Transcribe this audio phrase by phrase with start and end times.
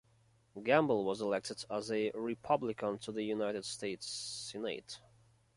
[0.63, 4.99] Gamble was elected as a Republican to the United States Senate.